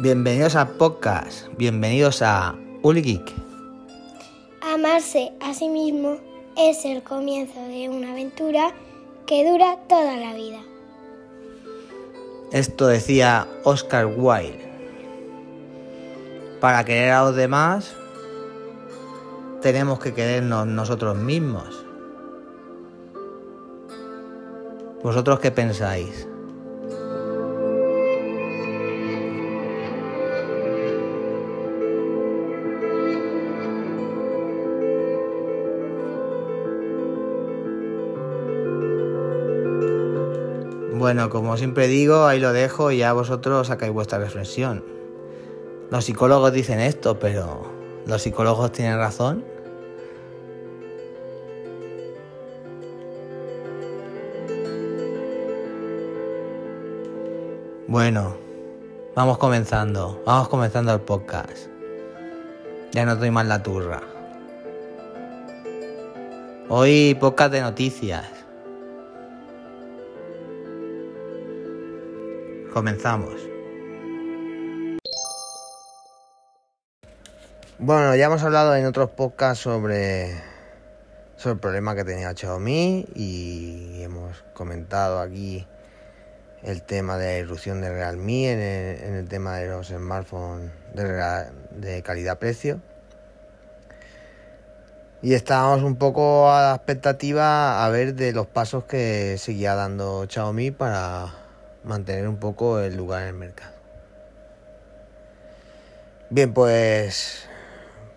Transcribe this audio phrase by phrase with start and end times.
[0.00, 2.54] Bienvenidos a podcast, bienvenidos a
[2.84, 3.34] Geek.
[4.62, 6.18] Amarse a sí mismo
[6.56, 8.72] es el comienzo de una aventura
[9.26, 10.60] que dura toda la vida.
[12.52, 14.70] Esto decía Oscar Wilde.
[16.60, 17.96] Para querer a los demás,
[19.62, 21.84] tenemos que querernos nosotros mismos.
[25.02, 26.28] ¿Vosotros qué pensáis?
[40.98, 44.84] Bueno, como siempre digo, ahí lo dejo y ya vosotros sacáis vuestra reflexión.
[45.92, 47.70] Los psicólogos dicen esto, pero
[48.04, 49.44] ¿los psicólogos tienen razón?
[57.86, 58.34] Bueno,
[59.14, 61.68] vamos comenzando, vamos comenzando el podcast.
[62.90, 64.02] Ya no doy más la turra.
[66.68, 68.37] Hoy podcast de noticias.
[72.78, 73.34] Comenzamos.
[77.80, 80.40] Bueno, ya hemos hablado en otros podcasts sobre,
[81.34, 85.66] sobre el problema que tenía Xiaomi y hemos comentado aquí
[86.62, 90.70] el tema de la irrupción de Realme en el, en el tema de los smartphones
[90.94, 92.80] de, de calidad-precio.
[95.20, 100.28] Y estábamos un poco a la expectativa a ver de los pasos que seguía dando
[100.28, 101.47] Xiaomi para
[101.84, 103.74] mantener un poco el lugar en el mercado.
[106.30, 107.48] Bien, pues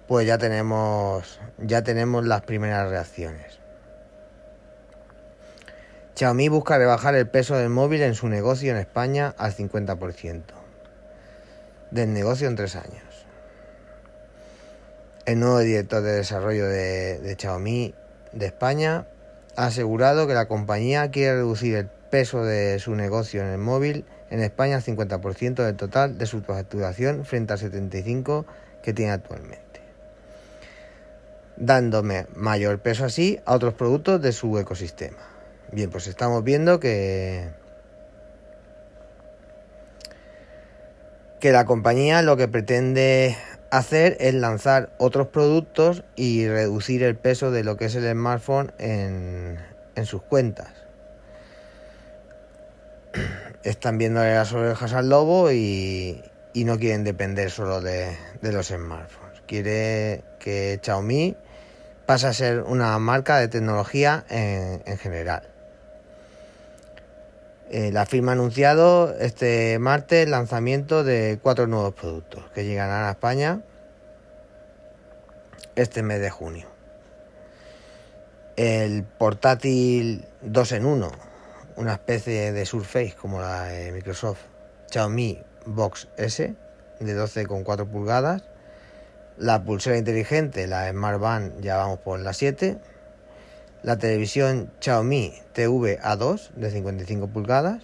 [0.07, 3.59] pues ya tenemos ya tenemos las primeras reacciones.
[6.15, 10.43] Xiaomi busca rebajar el peso del móvil en su negocio en España al 50%
[11.91, 13.25] del negocio en tres años.
[15.25, 17.95] El nuevo director de desarrollo de, de Xiaomi
[18.33, 19.07] de España
[19.55, 24.05] ha asegurado que la compañía quiere reducir el peso de su negocio en el móvil
[24.29, 28.45] en España al 50% del total de su facturación frente al 75%
[28.83, 29.81] que tiene actualmente,
[31.55, 35.17] dándome mayor peso así a otros productos de su ecosistema.
[35.71, 37.49] Bien, pues estamos viendo que
[41.39, 43.35] que la compañía lo que pretende
[43.71, 48.71] hacer es lanzar otros productos y reducir el peso de lo que es el smartphone
[48.77, 49.57] en,
[49.95, 50.80] en sus cuentas
[53.63, 56.23] están viendo las orejas al lobo y,
[56.53, 59.41] y no quieren depender solo de, de, los smartphones.
[59.47, 61.35] Quiere que Xiaomi
[62.05, 65.47] pase a ser una marca de tecnología en, en general.
[67.69, 73.05] Eh, la firma ha anunciado este martes el lanzamiento de cuatro nuevos productos que llegarán
[73.05, 73.61] a España
[75.75, 76.67] este mes de junio.
[78.57, 81.30] El portátil 2 en 1
[81.75, 84.41] una especie de Surface como la de Microsoft
[84.91, 86.55] Xiaomi Box S
[86.99, 88.43] de 12,4 pulgadas,
[89.37, 92.77] la pulsera inteligente, la Smart Band, ya vamos por la 7,
[93.83, 97.83] la televisión Xiaomi TV A2 de 55 pulgadas.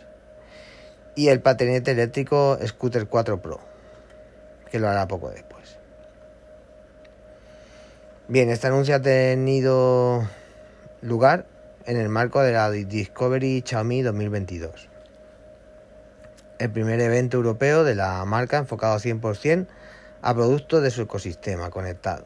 [1.16, 3.60] Y el patinete eléctrico Scooter 4 Pro,
[4.70, 5.78] que lo hará poco después.
[8.28, 10.28] Bien, este anuncio ha tenido
[11.02, 11.48] lugar
[11.88, 14.90] en el marco de la Discovery Xiaomi 2022.
[16.60, 19.68] El primer evento europeo de la marca enfocado 100%
[20.22, 22.26] a productos de su ecosistema conectado,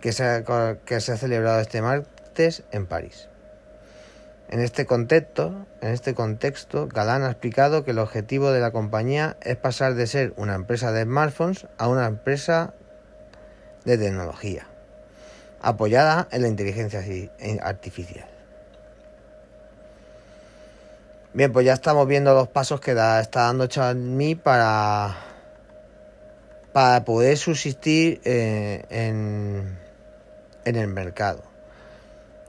[0.00, 3.28] que se, ha, celebrado este martes en París.
[4.48, 9.36] En este contexto, en este contexto, Galán ha explicado que el objetivo de la compañía
[9.40, 12.74] es pasar de ser una empresa de smartphones a una empresa
[13.84, 14.68] de tecnología,
[15.60, 17.02] apoyada en la inteligencia
[17.62, 18.31] artificial.
[21.34, 25.16] Bien, pues ya estamos viendo los pasos que está dando Xiaomi para,
[26.74, 29.78] para poder subsistir eh, en,
[30.66, 31.42] en el mercado.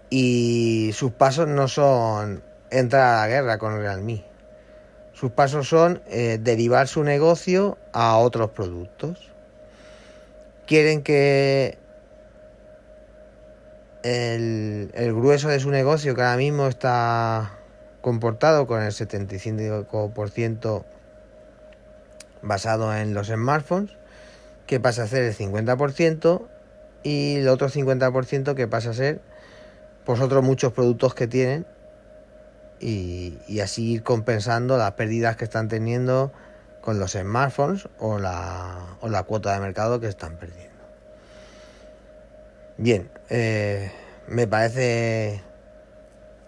[0.09, 4.25] Y sus pasos no son entrar a la guerra con Realme.
[5.13, 9.31] Sus pasos son eh, derivar su negocio a otros productos.
[10.67, 11.77] Quieren que
[14.03, 17.59] el, el grueso de su negocio, que ahora mismo está
[18.03, 20.83] comportado con el 75%
[22.43, 23.91] basado en los smartphones,
[24.67, 26.47] que pasa a ser el 50%,
[27.01, 29.21] y el otro 50% que pasa a ser
[30.05, 31.65] pues otros muchos productos que tienen
[32.79, 36.33] y, así ir compensando las pérdidas que están teniendo
[36.81, 40.73] con los smartphones o la, o la cuota de mercado que están perdiendo.
[42.77, 43.89] Bien, eh,
[44.27, 45.41] me parece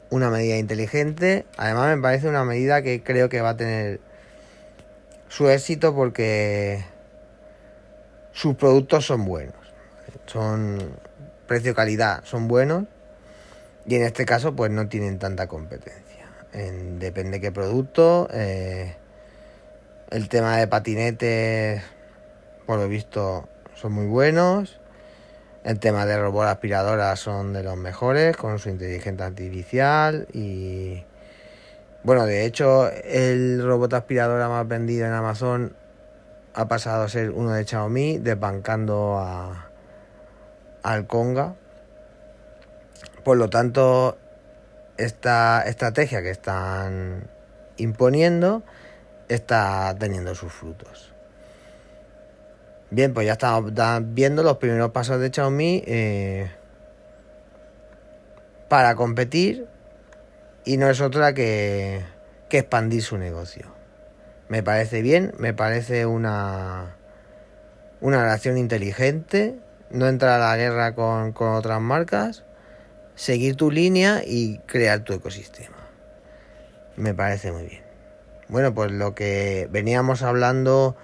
[0.10, 4.00] una medida inteligente, además me parece una medida que creo que va a tener
[5.28, 6.86] su éxito porque
[8.32, 9.56] sus productos son buenos,
[10.26, 10.92] son
[11.48, 12.86] precio-calidad, son buenos
[13.86, 16.04] y en este caso pues no tienen tanta competencia.
[16.54, 18.28] En, depende qué producto.
[18.32, 18.96] Eh,
[20.10, 21.84] el tema de patinetes,
[22.66, 24.80] por lo visto, son muy buenos.
[25.66, 30.28] El tema de robot aspiradoras son de los mejores, con su inteligencia artificial.
[30.32, 31.04] Y
[32.04, 35.76] bueno, de hecho, el robot aspiradora más vendido en Amazon
[36.54, 39.72] ha pasado a ser uno de Xiaomi, desbancando a,
[40.84, 41.56] al Conga.
[43.24, 44.20] Por lo tanto,
[44.98, 47.28] esta estrategia que están
[47.78, 48.62] imponiendo
[49.30, 51.15] está teniendo sus frutos.
[52.92, 53.74] Bien, pues ya estamos
[54.14, 56.52] viendo los primeros pasos de Xiaomi eh,
[58.70, 59.68] para competir
[60.66, 62.02] y no es otra que,
[62.48, 63.66] que expandir su negocio.
[64.50, 66.96] Me parece bien, me parece una,
[68.02, 69.60] una relación inteligente,
[69.90, 72.44] no entrar a la guerra con, con otras marcas,
[73.16, 75.78] seguir tu línea y crear tu ecosistema.
[76.98, 77.84] Me parece muy bien.
[78.48, 80.96] Bueno, pues lo que veníamos hablando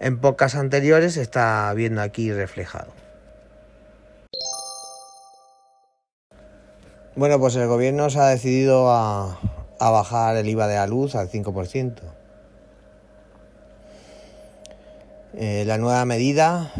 [0.00, 2.92] en pocas anteriores está viendo aquí reflejado.
[7.16, 9.40] Bueno, pues el gobierno se ha decidido a,
[9.80, 11.94] bajar el IVA de la luz al 5%.
[15.34, 16.72] Eh, la nueva medida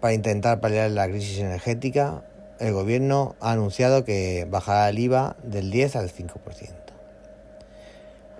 [0.00, 2.22] para intentar paliar la crisis energética,
[2.58, 6.77] el gobierno ha anunciado que bajará el IVA del 10 al 5%.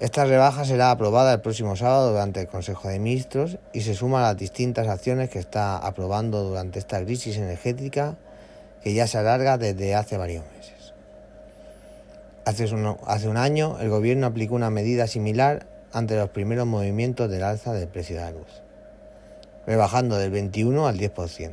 [0.01, 4.21] Esta rebaja será aprobada el próximo sábado durante el Consejo de Ministros y se suma
[4.21, 8.17] a las distintas acciones que está aprobando durante esta crisis energética
[8.81, 10.95] que ya se alarga desde hace varios meses.
[12.45, 17.29] Hace un, hace un año el gobierno aplicó una medida similar ante los primeros movimientos
[17.29, 18.63] del alza del precio de la luz,
[19.67, 21.51] rebajando del 21 al 10%.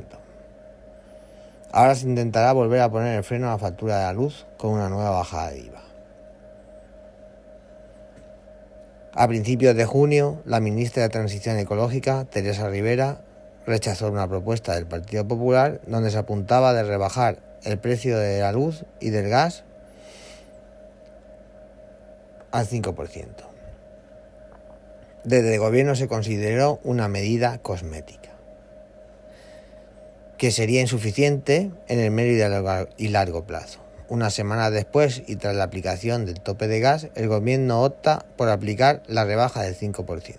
[1.72, 4.70] Ahora se intentará volver a poner el freno a la factura de la luz con
[4.70, 5.82] una nueva bajada de IVA.
[9.18, 13.22] A principios de junio, la ministra de Transición Ecológica, Teresa Rivera,
[13.66, 18.52] rechazó una propuesta del Partido Popular donde se apuntaba de rebajar el precio de la
[18.52, 19.64] luz y del gas
[22.50, 23.26] al 5%.
[25.24, 28.32] Desde el gobierno se consideró una medida cosmética,
[30.36, 33.85] que sería insuficiente en el medio y largo plazo.
[34.08, 38.48] Una semana después y tras la aplicación del tope de gas, el gobierno opta por
[38.48, 40.36] aplicar la rebaja del 5%.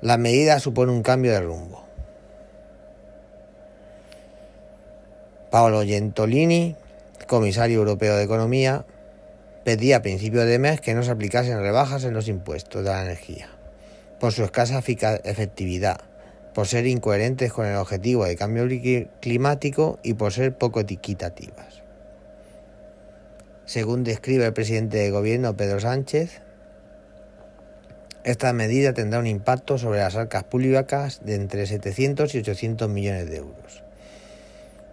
[0.00, 1.84] La medida supone un cambio de rumbo.
[5.50, 6.74] Paolo Gentolini,
[7.26, 8.86] comisario europeo de Economía,
[9.62, 13.02] pedía a principios de mes que no se aplicasen rebajas en los impuestos de la
[13.02, 13.48] energía,
[14.20, 16.00] por su escasa efectividad,
[16.54, 18.66] por ser incoherentes con el objetivo de cambio
[19.20, 21.82] climático y por ser poco equitativas.
[23.66, 26.42] Según describe el presidente de gobierno Pedro Sánchez,
[28.22, 33.28] esta medida tendrá un impacto sobre las arcas públicas de entre 700 y 800 millones
[33.28, 33.82] de euros.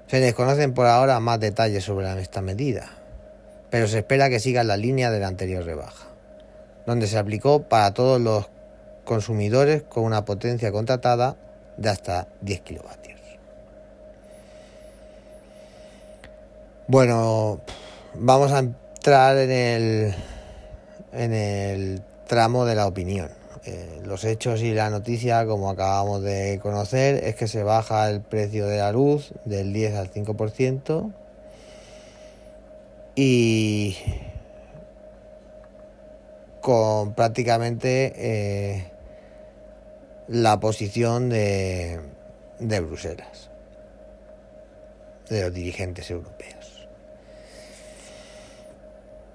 [0.07, 2.89] Se desconocen por ahora más detalles sobre esta medida,
[3.69, 6.07] pero se espera que siga la línea de la anterior rebaja,
[6.85, 8.49] donde se aplicó para todos los
[9.05, 11.37] consumidores con una potencia contratada
[11.77, 13.21] de hasta 10 kilovatios.
[16.91, 17.61] Bueno,
[18.15, 20.13] vamos a entrar en el,
[21.13, 23.29] en el tramo de la opinión.
[23.63, 28.19] Eh, los hechos y la noticia, como acabamos de conocer, es que se baja el
[28.19, 31.13] precio de la luz del 10 al 5%
[33.15, 33.95] y
[36.59, 38.90] con prácticamente eh,
[40.27, 41.99] la posición de,
[42.59, 43.49] de Bruselas,
[45.29, 46.87] de los dirigentes europeos.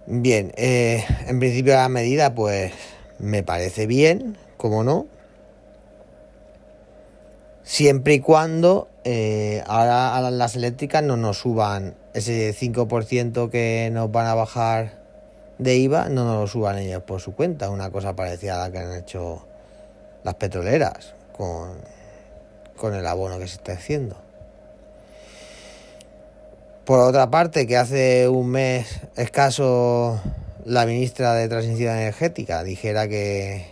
[0.06, 2.72] Bien, eh, en principio la medida pues
[3.18, 5.06] me parece bien, como no.
[7.64, 14.12] Siempre y cuando eh, ahora a las eléctricas no nos suban ese 5% que nos
[14.12, 15.02] van a bajar
[15.58, 17.70] de IVA, no nos lo suban ellos por su cuenta.
[17.70, 19.45] Una cosa parecida a la que han hecho
[20.26, 21.78] las petroleras con,
[22.76, 24.16] con el abono que se está haciendo.
[26.84, 30.20] Por otra parte, que hace un mes escaso
[30.64, 33.66] la ministra de Transición Energética dijera que,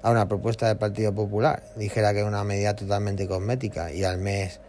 [0.00, 4.16] a una propuesta del Partido Popular, dijera que es una medida totalmente cosmética y al
[4.16, 4.60] mes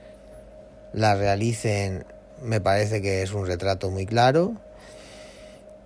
[0.91, 2.03] la realicen,
[2.41, 4.55] me parece que es un retrato muy claro.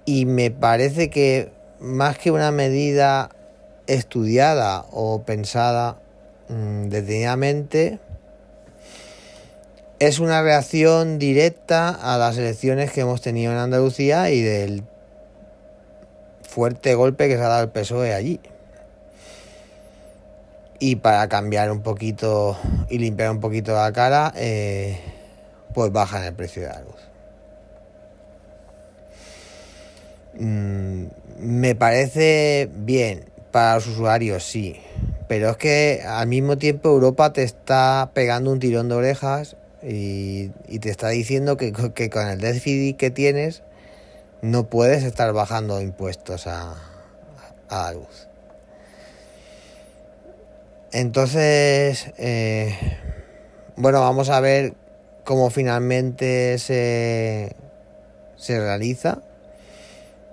[0.06, 3.30] Y me parece que más que una medida
[3.88, 5.98] estudiada o pensada
[6.50, 8.00] mmm, detenidamente,
[10.00, 14.84] es una reacción directa a las elecciones que hemos tenido en Andalucía y del
[16.42, 18.40] fuerte golpe que se ha dado el PSOE allí.
[20.80, 22.58] Y para cambiar un poquito
[22.90, 25.00] y limpiar un poquito la cara, eh,
[25.74, 26.96] pues bajan el precio de la luz.
[30.34, 31.06] Mm,
[31.40, 34.82] me parece bien para los usuarios, sí.
[35.30, 40.50] Pero es que al mismo tiempo Europa te está pegando un tirón de orejas y,
[40.80, 43.64] te está diciendo que, que, con el déficit que tienes
[44.42, 46.76] no puedes estar bajando impuestos a,
[47.70, 48.28] a la luz.
[50.92, 52.76] Entonces, eh,
[53.76, 54.74] bueno, vamos a ver
[55.24, 57.56] cómo finalmente se,
[58.36, 59.20] se realiza.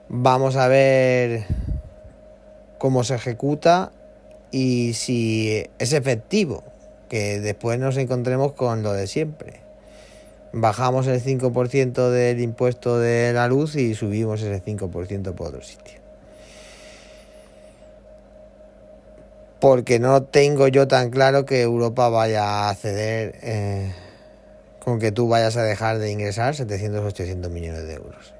[0.08, 1.44] Vamos a ver
[2.80, 3.92] cómo se ejecuta
[4.50, 6.64] y si es efectivo,
[7.08, 9.60] que después nos encontremos con lo de siempre.
[10.52, 16.00] Bajamos el 5% del impuesto de la luz y subimos ese 5% por otro sitio.
[19.60, 23.92] porque no tengo yo tan claro que Europa vaya a ceder eh,
[24.78, 28.39] con que tú vayas a dejar de ingresar 700 o 800 millones de euros.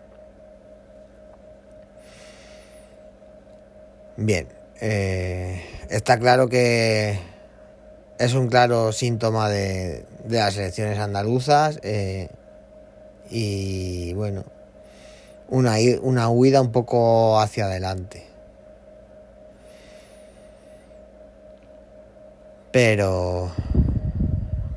[4.23, 4.47] Bien,
[4.83, 7.19] eh, está claro que
[8.19, 12.29] es un claro síntoma de, las elecciones andaluzas eh,
[13.31, 14.45] y bueno,
[15.49, 18.27] una, una huida un poco hacia adelante.
[22.73, 23.51] Pero.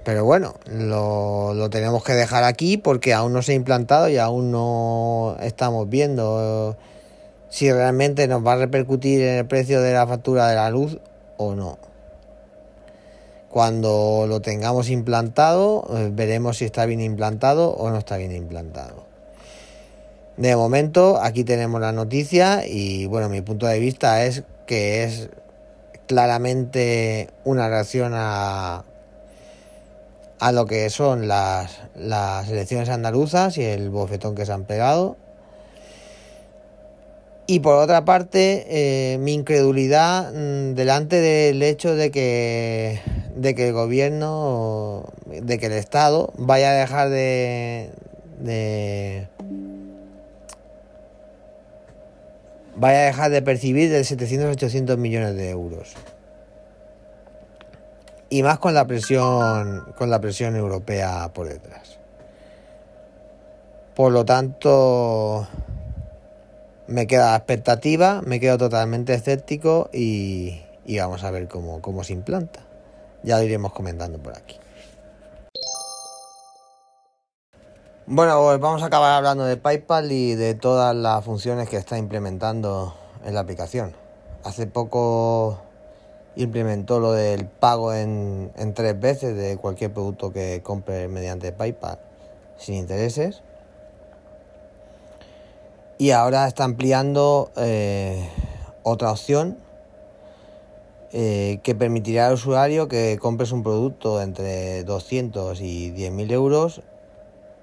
[0.06, 4.18] Pero bueno, lo, lo, tenemos que dejar aquí porque aún no se ha implantado y
[4.18, 6.78] aún no estamos viendo
[7.54, 10.98] si realmente nos va a repercutir en el precio de la factura de la luz
[11.38, 11.78] o no.
[13.48, 19.06] Cuando lo tengamos implantado, eh, veremos si está bien implantado o no está bien implantado.
[20.36, 25.30] De momento, aquí tenemos la noticia y bueno, mi punto de vista es que es
[26.08, 28.84] claramente una reacción a,
[30.40, 35.18] a lo que son las, las elecciones andaluzas y el bofetón que se han pegado.
[37.46, 43.02] Y por otra parte, eh, mi incredulidad mmm, delante del hecho de que,
[43.36, 47.90] de que el gobierno, de que el Estado vaya a dejar de,
[48.40, 49.28] de
[52.76, 55.94] vaya a dejar de percibir de 700-800 millones de euros.
[58.30, 62.00] Y más con la presión con la presión europea por detrás.
[63.96, 65.48] Por lo tanto,
[66.94, 72.14] me queda expectativa, me quedo totalmente escéptico y, y vamos a ver cómo, cómo se
[72.14, 72.60] implanta.
[73.24, 74.60] Ya lo iremos comentando por aquí.
[78.06, 81.98] Bueno, pues vamos a acabar hablando de PayPal y de todas las funciones que está
[81.98, 82.94] implementando
[83.26, 83.96] en la aplicación.
[84.44, 85.62] Hace poco
[86.36, 91.98] implementó lo del pago en, en tres veces de cualquier producto que compre mediante PayPal
[92.58, 93.42] sin intereses.
[95.98, 98.30] Y ahora está ampliando eh,
[98.84, 99.58] otra opción
[101.12, 106.82] eh, que permitirá al usuario que compres un producto entre 200 y 10.000 euros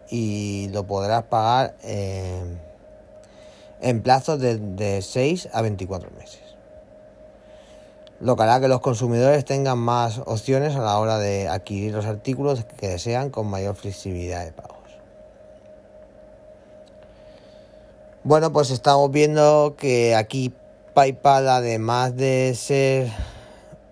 [0.08, 1.75] y lo podrás pagar
[3.80, 6.40] en plazos de, de 6 a 24 meses.
[8.20, 12.04] Lo que hará que los consumidores tengan más opciones a la hora de adquirir los
[12.04, 14.79] artículos que desean con mayor flexibilidad de pagos.
[18.23, 20.53] Bueno, pues estamos viendo que aquí
[20.93, 23.11] PayPal, además de ser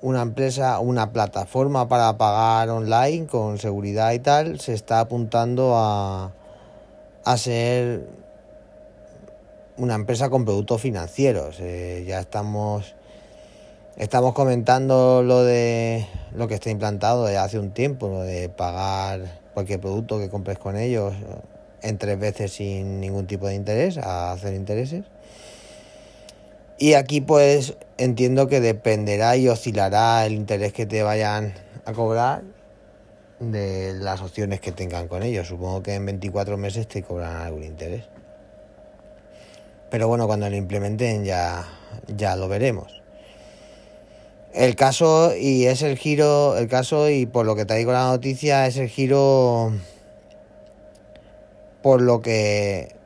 [0.02, 6.34] una empresa, una plataforma para pagar online con seguridad y tal, se está apuntando a,
[7.24, 8.06] a ser
[9.78, 11.56] una empresa con productos financieros.
[11.60, 12.96] Eh, ya estamos
[13.96, 19.40] estamos comentando lo de lo que está implantado de hace un tiempo, lo de pagar
[19.54, 21.14] cualquier producto que compres con ellos
[21.82, 25.04] en tres veces sin ningún tipo de interés, a hacer intereses.
[26.78, 31.54] Y aquí pues entiendo que dependerá y oscilará el interés que te vayan
[31.84, 32.42] a cobrar
[33.40, 35.48] de las opciones que tengan con ellos.
[35.48, 38.04] Supongo que en 24 meses te cobrarán algún interés.
[39.90, 41.66] Pero bueno, cuando lo implementen ya,
[42.16, 43.02] ya lo veremos.
[44.52, 48.06] El caso, y es el giro, el caso, y por lo que te digo la
[48.06, 49.72] noticia, es el giro
[51.82, 52.98] por lo que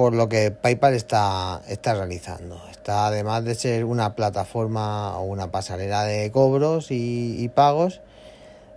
[0.00, 2.58] por lo que PayPal está, está realizando.
[2.70, 8.00] Está además de ser una plataforma o una pasarela de cobros y, pagos,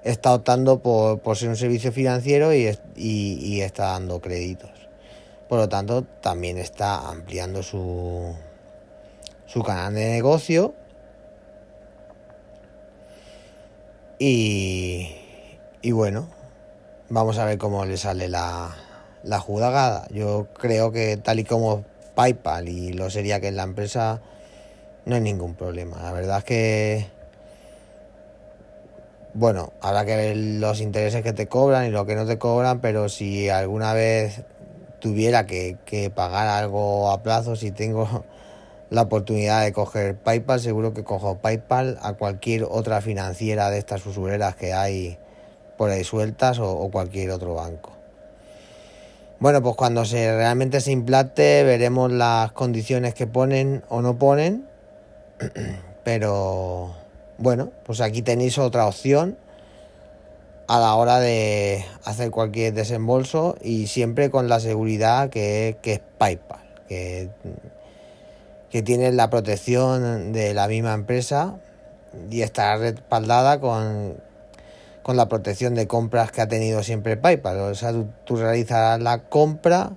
[0.03, 4.71] está optando por, ser un servicio financiero y, y, está dando créditos.
[5.47, 8.35] Por lo tanto, también está ampliando su,
[9.45, 10.73] su canal de negocio
[14.19, 15.15] y,
[15.81, 16.27] y bueno,
[17.07, 18.75] vamos a ver cómo le sale la,
[19.23, 20.07] la jugada.
[20.11, 21.83] Yo creo que tal y como
[22.15, 24.21] PayPal y lo sería que es la empresa,
[25.05, 26.01] no hay ningún problema.
[26.01, 27.07] La verdad es que,
[29.33, 32.81] bueno, habrá que ver los intereses que te cobran y lo que no te cobran,
[32.81, 34.43] pero si alguna vez
[34.99, 38.23] tuviera que, que pagar algo a plazo, si tengo
[38.89, 44.05] la oportunidad de coger PayPal, seguro que cojo PayPal a cualquier otra financiera de estas
[44.05, 45.17] usureras que hay
[45.77, 48.02] por ahí sueltas o cualquier otro banco.
[49.43, 54.65] Bueno, pues cuando se realmente se implante veremos las condiciones que ponen o no ponen.
[56.05, 56.95] Pero
[57.39, 59.37] bueno, pues aquí tenéis otra opción
[60.69, 66.63] a la hora de hacer cualquier desembolso y siempre con la seguridad que, es PayPal,
[66.87, 67.27] que,
[68.71, 71.55] que tiene la protección de la misma empresa
[72.31, 74.15] y está respaldada con,
[75.03, 77.59] con la protección de compras que ha tenido siempre PayPal.
[77.59, 77.93] O sea,
[78.23, 79.91] tú, realizas la compra,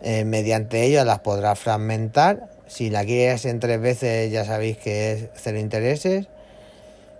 [0.00, 2.48] eh, mediante ella las podrás fragmentar.
[2.68, 6.28] Si la quieres en tres veces, ya sabéis que es cero intereses.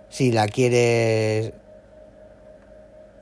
[0.09, 1.53] Si la quieres.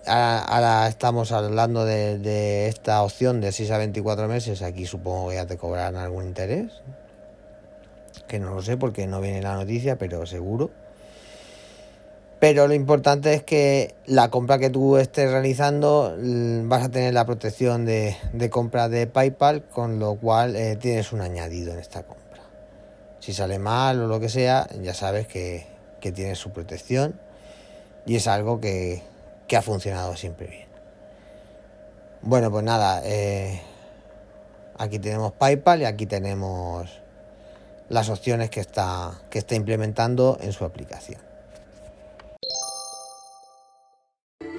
[0.06, 4.62] Ahora, estamos hablando de, de, esta opción de 6 a 24 meses.
[4.62, 6.72] Aquí supongo que ya te cobrarán algún interés.
[8.28, 10.72] Que no lo sé porque no viene la noticia, pero seguro.
[12.40, 17.14] Pero lo importante es que la compra que tú estés realizando mm, vas a tener
[17.14, 18.16] la protección de,
[18.52, 22.44] compra de PayPal, con lo cual eh, tienes un añadido en esta compra.
[23.20, 25.66] Si sale mal o lo que sea, ya sabes que,
[26.00, 27.20] que tienes su protección
[28.06, 29.04] y es algo que,
[29.56, 30.68] ha funcionado siempre bien.
[32.22, 33.62] Bueno, pues nada, eh,
[34.78, 37.02] aquí tenemos PayPal y aquí tenemos
[37.90, 41.27] las opciones que está, que está implementando en su aplicación.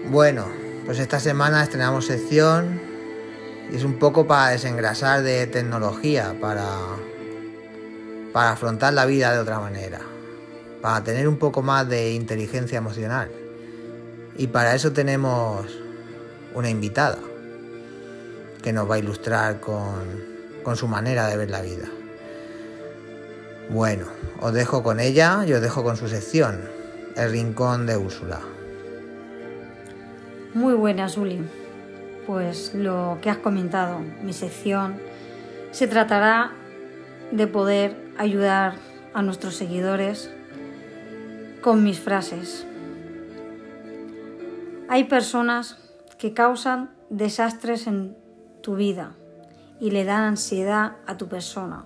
[0.07, 0.47] Bueno,
[0.87, 2.81] pues esta semana estrenamos sección
[3.71, 6.67] y es un poco para desengrasar de tecnología, para,
[8.33, 10.01] para afrontar la vida de otra manera,
[10.81, 13.31] para tener un poco más de inteligencia emocional.
[14.39, 15.67] Y para eso tenemos
[16.55, 17.19] una invitada
[18.63, 20.25] que nos va a ilustrar con,
[20.63, 21.89] con su manera de ver la vida.
[23.69, 24.07] Bueno,
[24.41, 26.63] os dejo con ella y os dejo con su sección,
[27.15, 28.41] El Rincón de Úrsula.
[30.55, 31.47] Muy buenas, Uli.
[32.27, 34.99] Pues lo que has comentado, mi sección,
[35.73, 36.53] se tratará
[37.31, 38.75] de poder ayudar
[39.13, 40.31] a nuestros seguidores
[41.61, 42.67] con mis frases.
[44.89, 45.77] Hay personas
[46.17, 48.17] que causan desastres en
[48.63, 49.13] tu vida
[49.81, 51.85] y le dan ansiedad a tu persona.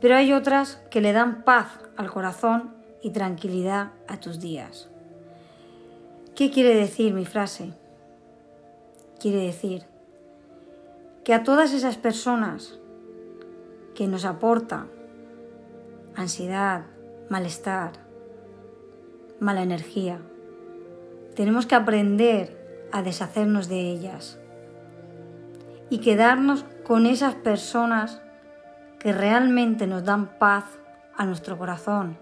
[0.00, 4.88] Pero hay otras que le dan paz al corazón y tranquilidad a tus días.
[6.40, 7.74] ¿Qué quiere decir mi frase?
[9.20, 9.84] Quiere decir
[11.22, 12.78] que a todas esas personas
[13.94, 14.88] que nos aportan
[16.16, 16.86] ansiedad,
[17.28, 17.92] malestar,
[19.38, 20.22] mala energía,
[21.36, 24.40] tenemos que aprender a deshacernos de ellas
[25.90, 28.22] y quedarnos con esas personas
[28.98, 30.64] que realmente nos dan paz
[31.14, 32.16] a nuestro corazón.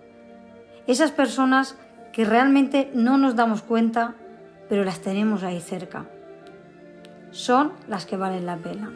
[0.88, 1.76] Esas personas
[2.18, 4.16] que realmente no nos damos cuenta,
[4.68, 6.06] pero las tenemos ahí cerca.
[7.30, 8.90] Son las que valen la pena.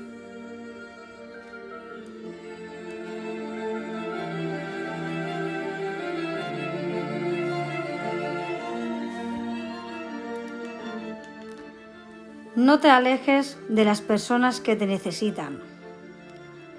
[12.57, 15.61] No te alejes de las personas que te necesitan.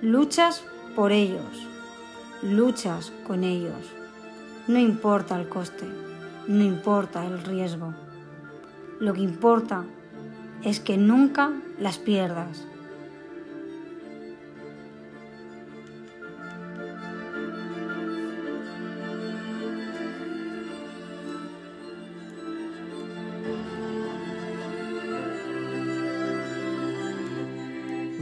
[0.02, 0.62] Luchas
[0.94, 1.70] por ellos.
[2.42, 3.94] Luchas con ellos.
[4.68, 6.13] No importa el coste.
[6.48, 7.94] No importa el riesgo.
[9.00, 9.86] Lo que importa
[10.64, 12.66] es que nunca las pierdas.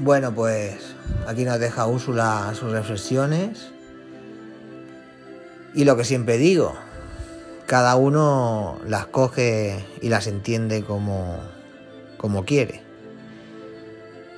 [0.03, 0.95] Bueno, pues
[1.27, 3.71] aquí nos deja Úrsula sus reflexiones.
[5.73, 6.75] Y lo que siempre digo,
[7.71, 11.37] cada uno las coge y las entiende como,
[12.17, 12.83] como quiere.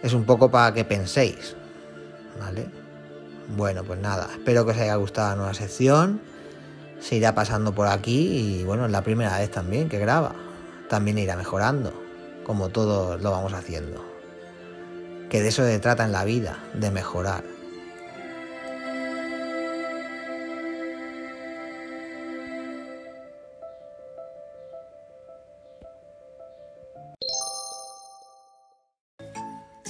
[0.04, 1.56] Es un poco para que penséis,
[2.40, 2.68] ¿vale?
[3.58, 6.22] Bueno, pues nada, espero que os haya gustado la nueva sección.
[7.00, 10.36] Se irá pasando por aquí y bueno, es la primera vez también que graba.
[10.88, 11.92] También irá mejorando,
[12.44, 14.06] como todos lo vamos haciendo.
[15.32, 17.53] Que de eso se trata en la vida, de mejorar.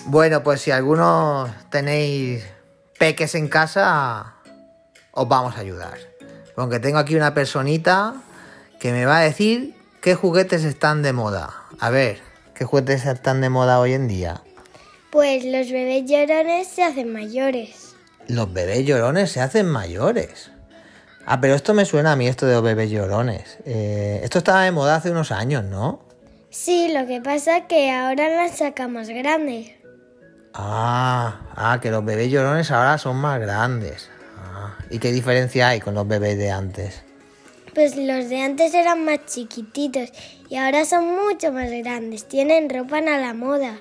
[0.06, 2.44] Bueno, pues si algunos tenéis
[3.00, 4.36] peques en casa,
[5.12, 5.98] os vamos a ayudar.
[6.58, 8.16] Aunque tengo aquí una personita
[8.80, 11.54] que me va a decir qué juguetes están de moda.
[11.80, 12.20] A ver,
[12.54, 14.42] ¿qué juguetes están de moda hoy en día?
[15.10, 17.96] Pues los bebés llorones se hacen mayores.
[18.28, 20.52] Los bebés llorones se hacen mayores.
[21.26, 23.58] Ah, pero esto me suena a mí, esto de los bebés llorones.
[23.66, 26.02] Eh, esto estaba de moda hace unos años, ¿no?
[26.50, 29.83] Sí, lo que pasa es que ahora las saca más grandes.
[30.54, 34.10] Ah, ah, que los bebés llorones ahora son más grandes.
[34.38, 37.02] Ah, ¿Y qué diferencia hay con los bebés de antes?
[37.74, 40.10] Pues los de antes eran más chiquititos
[40.48, 42.28] y ahora son mucho más grandes.
[42.28, 43.80] Tienen ropa a la moda.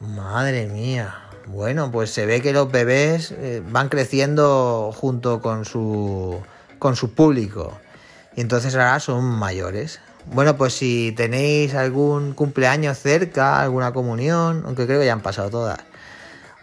[0.00, 1.14] Madre mía.
[1.46, 6.40] Bueno, pues se ve que los bebés eh, van creciendo junto con su,
[6.80, 7.78] con su público.
[8.34, 10.00] Y entonces ahora son mayores.
[10.26, 15.50] Bueno, pues si tenéis algún cumpleaños cerca, alguna comunión, aunque creo que ya han pasado
[15.50, 15.78] todas,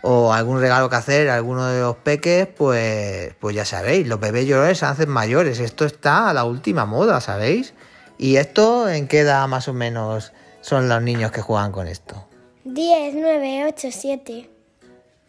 [0.01, 4.19] o algún regalo que hacer a alguno de los peques, pues, pues ya sabéis, los
[4.19, 5.59] bebés llorones se hacen mayores.
[5.59, 7.73] Esto está a la última moda, ¿sabéis?
[8.17, 12.27] ¿Y esto en qué edad más o menos son los niños que juegan con esto?
[12.65, 14.49] 10, 9, 8, 7.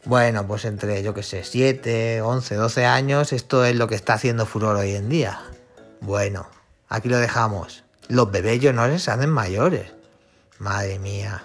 [0.04, 4.14] Bueno, pues entre, yo qué sé, 7, 11, 12 años, esto es lo que está
[4.14, 5.40] haciendo furor hoy en día.
[6.00, 6.48] Bueno,
[6.88, 7.84] aquí lo dejamos.
[8.08, 9.92] Los bebés llorones se hacen mayores.
[10.58, 11.42] Madre mía.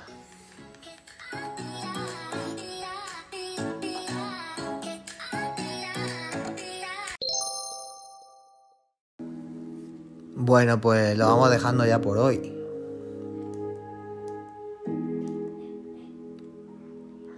[10.45, 12.53] Bueno, pues lo vamos dejando ya por hoy.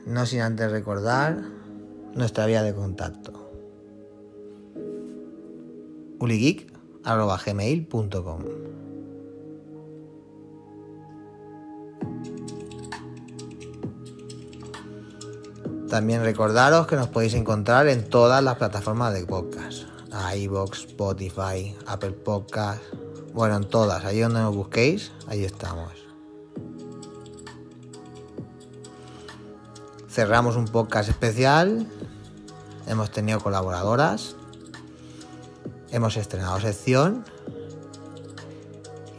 [0.06, 1.42] No sin antes recordar
[2.16, 3.32] nuestra vía de contacto.
[6.20, 8.44] uligeek.gmail.com
[15.90, 19.88] También recordaros que nos podéis encontrar en todas las plataformas de podcast
[20.36, 22.82] iBox, Spotify, Apple Podcast,
[23.38, 25.92] bueno, en todas, ahí donde nos busquéis, ahí estamos.
[30.10, 31.88] Cerramos un podcast especial,
[32.88, 34.36] hemos tenido colaboradoras,
[35.92, 37.26] hemos estrenado sección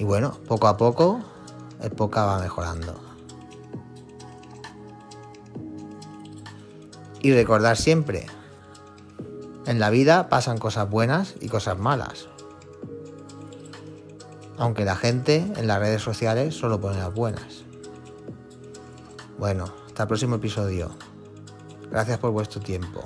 [0.01, 1.21] y bueno, poco a poco
[1.81, 3.01] el podcast va mejorando.
[7.23, 8.27] Y recordar siempre,
[9.67, 12.27] en la vida pasan cosas buenas y cosas malas.
[14.59, 17.65] Aunque la gente en las redes sociales solo pone las buenas.
[19.39, 20.91] Bueno, hasta el próximo episodio.
[21.91, 23.05] Gracias por vuestro tiempo.